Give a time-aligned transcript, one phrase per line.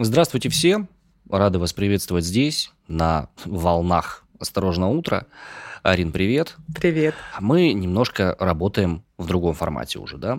[0.00, 0.86] Здравствуйте все.
[1.28, 5.26] Рады вас приветствовать здесь, на волнах «Осторожно, утро».
[5.82, 6.54] Арин, привет.
[6.72, 7.16] Привет.
[7.40, 10.38] Мы немножко работаем в другом формате уже, да?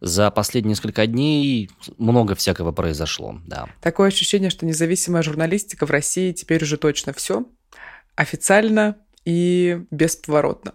[0.00, 3.68] За последние несколько дней много всякого произошло, да.
[3.82, 7.44] Такое ощущение, что независимая журналистика в России теперь уже точно все.
[8.14, 10.72] Официально и бесповоротно.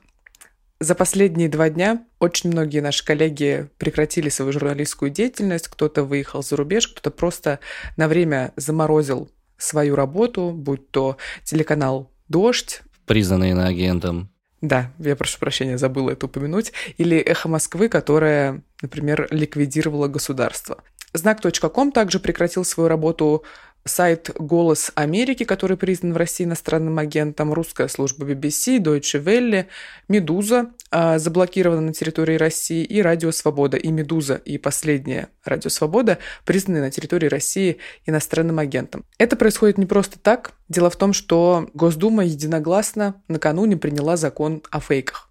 [0.82, 6.56] За последние два дня очень многие наши коллеги прекратили свою журналистскую деятельность, кто-то выехал за
[6.56, 7.60] рубеж, кто-то просто
[7.98, 14.32] на время заморозил свою работу, будь то телеканал «Дождь», признанный иноагентом.
[14.62, 16.74] Да, я прошу прощения, забыла это упомянуть.
[16.98, 20.84] Или «Эхо Москвы», которая, например, ликвидировала государство.
[21.14, 23.44] Знак.ком также прекратил свою работу
[23.86, 29.68] сайт «Голос Америки», который признан в России иностранным агентом, русская служба BBC, Deutsche Welle,
[30.08, 33.78] «Медуза» а, заблокирована на территории России, и «Радио Свобода».
[33.78, 39.04] И «Медуза», и последняя «Радио Свобода» признаны на территории России иностранным агентом.
[39.18, 40.54] Это происходит не просто так.
[40.70, 45.31] Дело в том, что Госдума единогласно накануне приняла закон о фейках.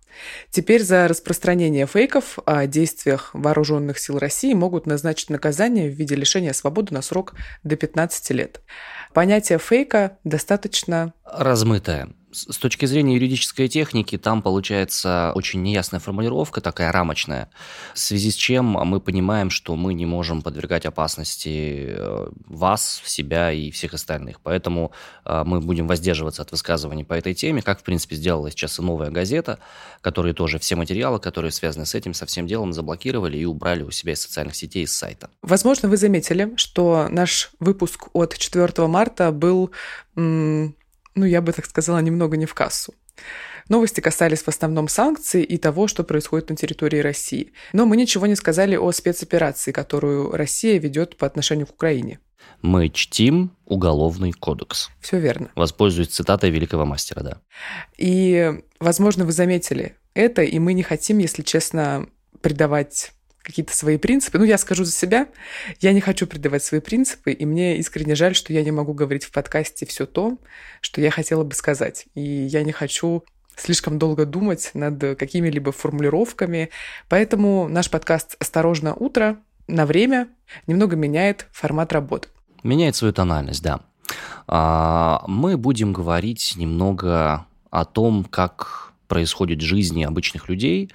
[0.51, 6.53] Теперь за распространение фейков о действиях вооруженных сил России могут назначить наказание в виде лишения
[6.53, 8.61] свободы на срок до 15 лет.
[9.13, 11.15] Понятие фейка достаточно...
[11.25, 12.11] Размытое.
[12.33, 17.51] С точки зрения юридической техники, там получается очень неясная формулировка, такая рамочная,
[17.95, 23.51] в связи с чем мы понимаем, что мы не можем подвергать опасности э, вас, себя
[23.51, 24.41] и всех остальных.
[24.41, 24.93] Поэтому
[25.25, 28.83] э, мы будем воздерживаться от высказываний по этой теме, как, в принципе, сделала сейчас и
[28.83, 29.59] «Новая газета»,
[30.01, 33.91] которые тоже все материалы, которые связаны с этим, со всем делом, заблокировали и убрали у
[33.91, 35.31] себя из социальных сетей, из сайта.
[35.43, 39.73] Возможно, вы заметили, что наш выпуск от 4 марта был
[41.15, 42.95] ну, я бы так сказала, немного не в кассу.
[43.69, 47.53] Новости касались в основном санкций и того, что происходит на территории России.
[47.73, 52.19] Но мы ничего не сказали о спецоперации, которую Россия ведет по отношению к Украине.
[52.63, 54.91] Мы чтим уголовный кодекс.
[55.01, 55.51] Все верно.
[55.55, 57.41] Воспользуюсь цитатой великого мастера, да.
[57.97, 62.09] И, возможно, вы заметили это, и мы не хотим, если честно,
[62.41, 63.13] придавать
[63.43, 64.39] какие-то свои принципы.
[64.39, 65.29] Ну, я скажу за себя,
[65.81, 69.25] я не хочу предавать свои принципы, и мне искренне жаль, что я не могу говорить
[69.25, 70.39] в подкасте все то,
[70.81, 72.07] что я хотела бы сказать.
[72.15, 73.25] И я не хочу
[73.57, 76.71] слишком долго думать над какими-либо формулировками.
[77.09, 80.29] Поэтому наш подкаст «Осторожно, утро» на время
[80.67, 82.29] немного меняет формат работы.
[82.63, 83.81] Меняет свою тональность, да.
[84.47, 90.91] А, мы будем говорить немного о том, как происходит жизнь обычных людей,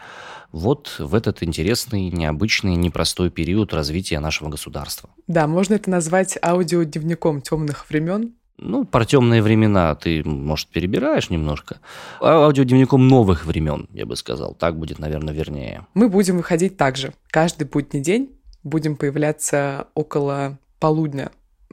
[0.51, 5.09] вот в этот интересный, необычный, непростой период развития нашего государства.
[5.27, 8.33] Да, можно это назвать аудиодневником темных времен.
[8.57, 11.79] Ну, про темные времена ты, может, перебираешь немножко.
[12.21, 14.55] А аудиодневником новых времен, я бы сказал.
[14.55, 15.85] Так будет, наверное, вернее.
[15.93, 17.13] Мы будем выходить также.
[17.31, 18.31] Каждый будний день
[18.63, 21.31] будем появляться около полудня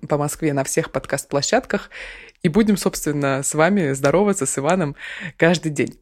[0.09, 1.91] по Москве на всех подкаст-площадках
[2.43, 4.97] и будем, собственно, с вами здороваться с Иваном
[5.37, 5.95] каждый день.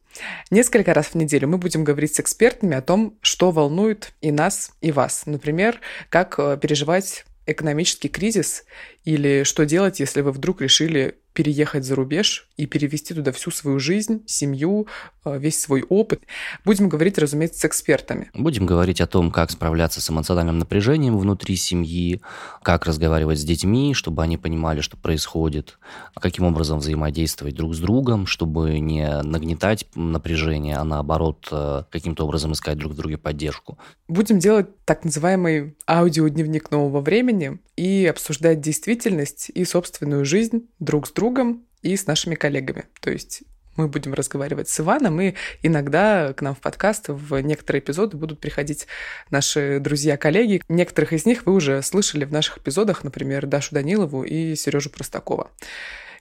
[0.51, 4.73] Несколько раз в неделю мы будем говорить с экспертами о том, что волнует и нас,
[4.81, 5.25] и вас.
[5.27, 8.65] Например, как э, переживать экономический кризис
[9.05, 13.79] или что делать, если вы вдруг решили переехать за рубеж и перевести туда всю свою
[13.79, 14.89] жизнь, семью,
[15.25, 16.23] весь свой опыт.
[16.65, 18.31] Будем говорить, разумеется, с экспертами.
[18.35, 22.21] Будем говорить о том, как справляться с эмоциональным напряжением внутри семьи,
[22.63, 25.79] как разговаривать с детьми, чтобы они понимали, что происходит,
[26.15, 32.53] каким образом взаимодействовать друг с другом, чтобы не нагнетать напряжение, а наоборот э, каким-то образом
[32.53, 33.79] искать друг в друге поддержку.
[34.09, 41.13] Будем делать так называемый аудиодневник нового времени и обсуждать действительность и собственную жизнь друг с
[41.13, 42.85] другом и с нашими коллегами.
[43.01, 43.43] То есть
[43.77, 48.41] мы будем разговаривать с Иваном, и иногда к нам в подкаст в некоторые эпизоды будут
[48.41, 48.87] приходить
[49.31, 50.63] наши друзья-коллеги.
[50.69, 55.51] Некоторых из них вы уже слышали в наших эпизодах, например, Дашу Данилову и Сережу Простакова.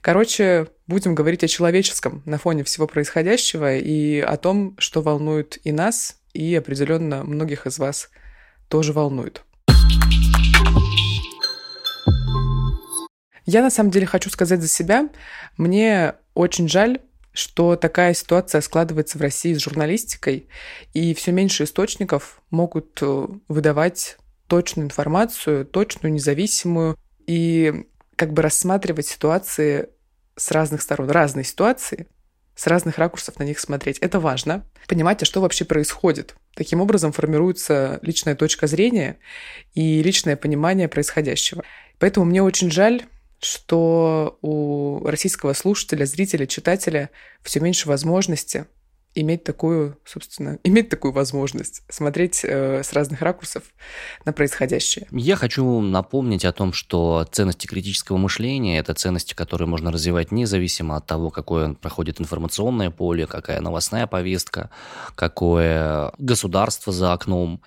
[0.02, 5.73] Короче, будем говорить о человеческом на фоне всего происходящего и о том, что волнует и
[5.73, 8.09] нас, и определенно многих из вас
[8.70, 9.44] тоже волнует.
[13.46, 15.09] Я на самом деле хочу сказать за себя,
[15.58, 20.47] мне очень жаль, что такая ситуация складывается в России с журналистикой,
[20.93, 24.17] и все меньше источников могут э, выдавать
[24.47, 26.97] точную информацию, точную, независимую,
[27.28, 27.85] и
[28.16, 29.90] как бы рассматривать ситуации
[30.35, 32.08] с разных сторон, разные ситуации,
[32.55, 33.99] с разных ракурсов на них смотреть.
[33.99, 34.66] Это важно.
[34.87, 36.35] Понимать, а что вообще происходит.
[36.55, 39.17] Таким образом формируется личная точка зрения
[39.75, 41.64] и личное понимание происходящего.
[41.99, 43.03] Поэтому мне очень жаль,
[43.41, 47.09] что у российского слушателя, зрителя, читателя
[47.41, 48.66] все меньше возможности
[49.22, 53.64] иметь такую, собственно, иметь такую возможность смотреть э, с разных ракурсов
[54.26, 55.08] на происходящее.
[55.12, 60.96] Я хочу напомнить о том, что ценности критического мышления– это ценности, которые можно развивать независимо
[60.96, 64.70] от того, какое проходит информационное поле, какая новостная повестка,
[65.16, 67.62] какое государство за окном.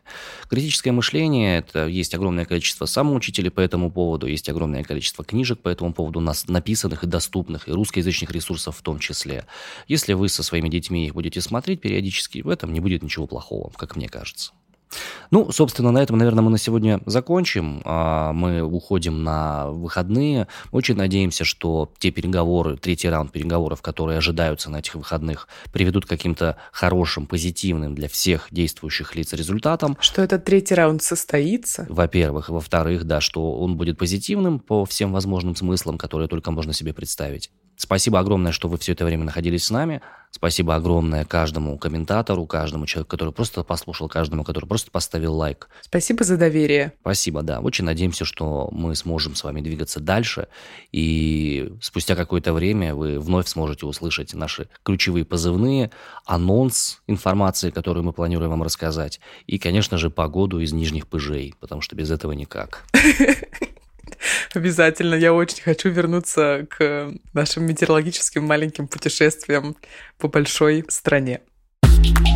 [0.48, 5.68] Критическое мышление– это есть огромное количество самоучителей по этому поводу, есть огромное количество книжек по
[5.68, 9.44] этому поводу, нас написанных и доступных, и русскоязычных ресурсов в том числе.
[9.88, 13.70] Если вы со своими детьми их будете смотреть периодически, в этом не будет ничего плохого,
[13.76, 14.52] как мне кажется.
[15.30, 17.80] Ну, собственно, на этом, наверное, мы на сегодня закончим.
[17.84, 20.48] А, мы уходим на выходные.
[20.70, 26.08] Очень надеемся, что те переговоры, третий раунд переговоров, которые ожидаются на этих выходных, приведут к
[26.08, 29.96] каким-то хорошим, позитивным для всех действующих лиц результатам.
[30.00, 31.86] Что этот третий раунд состоится?
[31.88, 32.48] Во-первых.
[32.48, 37.50] Во-вторых, да, что он будет позитивным по всем возможным смыслам, которые только можно себе представить.
[37.76, 40.02] Спасибо огромное, что вы все это время находились с нами.
[40.34, 45.68] Спасибо огромное каждому комментатору, каждому человеку, который просто послушал, каждому, который просто поставил лайк.
[45.82, 46.94] Спасибо за доверие.
[47.02, 47.60] Спасибо, да.
[47.60, 50.48] Очень надеемся, что мы сможем с вами двигаться дальше.
[50.90, 55.90] И спустя какое-то время вы вновь сможете услышать наши ключевые позывные,
[56.24, 59.20] анонс информации, которую мы планируем вам рассказать.
[59.46, 62.84] И, конечно же, погоду из нижних пыжей, потому что без этого никак.
[64.54, 65.14] Обязательно.
[65.14, 69.76] Я очень хочу вернуться к нашим метеорологическим маленьким путешествиям
[70.18, 71.40] по большой стране.
[71.84, 72.31] thank you